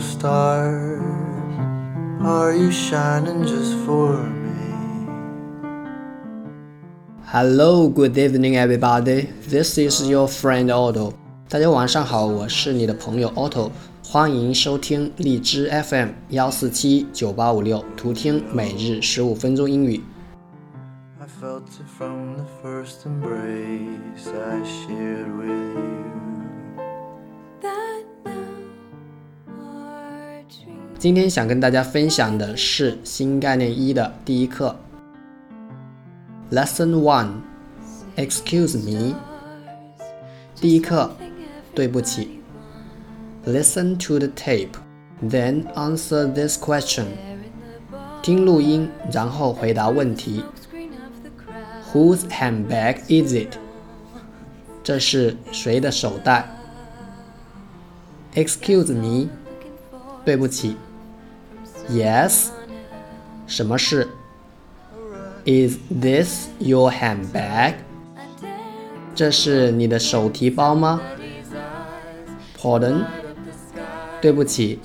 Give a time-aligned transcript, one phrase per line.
[0.00, 1.02] stars.
[2.22, 5.06] Are you shining just for me?
[7.24, 9.28] Hello, good evening, everybody.
[9.48, 11.12] This is your friend Otto.
[11.48, 13.70] 大家晚上好，我是你的朋友 Otto，
[14.04, 20.02] 欢迎收听荔枝 FM 幺四七九八五六，图听每日十五分钟英语。
[21.20, 26.51] I felt it from the first embrace I shared with you.
[31.03, 34.73] 今天想跟大家分享的是新概念一的第一课
[36.49, 37.41] ，Lesson One。
[38.15, 39.13] Excuse me，
[40.55, 41.11] 第一课，
[41.75, 42.39] 对不起。
[43.45, 44.69] Listen to the tape,
[45.21, 47.07] then answer this question。
[48.21, 50.41] 听录音，然后回答问题。
[51.91, 53.57] Whose handbag is it？
[54.81, 56.47] 这是谁的手袋
[58.35, 59.27] ？Excuse me，
[60.23, 60.77] 对不起。
[61.90, 62.48] Yes，
[63.46, 64.08] 什么事？
[65.44, 67.74] Is this your handbag？
[69.14, 71.00] 这是你的手提包吗？
[72.56, 73.04] Pardon？
[74.20, 74.78] 对不起，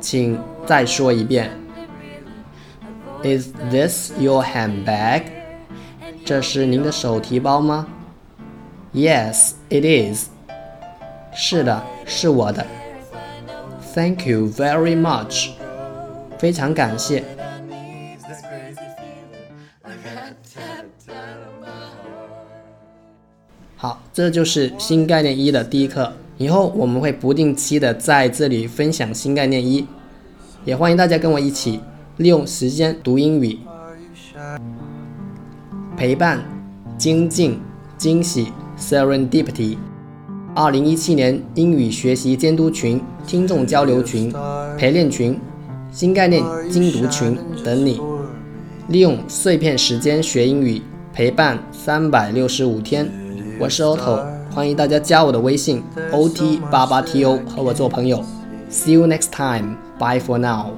[0.00, 1.50] 请再说一遍。
[3.22, 5.22] Is this your handbag？
[6.24, 7.86] 这是您的手提包吗？
[8.92, 10.28] Yes, it is.
[11.32, 12.66] 是的，是我的。
[13.94, 15.50] Thank you very much.
[16.37, 17.23] 非常感谢。
[23.77, 26.11] 好，这就是新概念一的第一课。
[26.37, 29.87] 以后我们会不定期的在这里分享新概念一，
[30.65, 31.79] 也欢迎大家跟我一起
[32.17, 33.59] 利用时间读英语。
[35.95, 36.43] 陪伴、
[36.97, 37.59] 精进、
[37.97, 39.77] 惊喜 （Serendipity）。
[40.53, 44.33] 二零一七年英语学习监督群、听众交流群、
[44.77, 45.39] 陪练群、
[45.95, 48.01] 新概念精读群等你。
[48.89, 50.81] 利用碎片时间学英语，
[51.13, 53.09] 陪伴三百六十五天。
[53.57, 58.21] 我是 Otto，欢迎大家加我的微信 OT 八八 TO 和我做朋友。
[58.69, 59.77] See you next time.
[59.97, 60.73] Bye for now.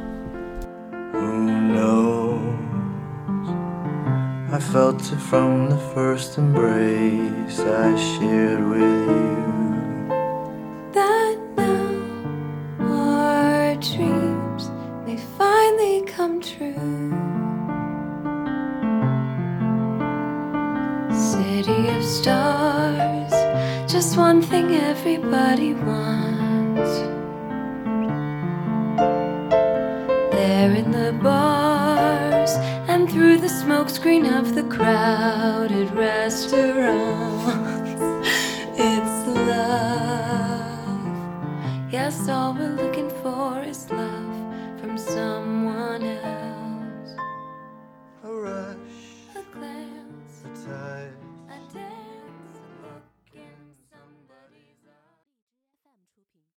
[1.14, 2.38] Who knows?
[4.52, 9.37] I felt it from the first embrace I shared with you.
[21.68, 27.00] City of stars, just one thing everybody wants.
[30.32, 32.52] There in the bars
[32.88, 37.87] and through the smokescreen of the crowded restaurants.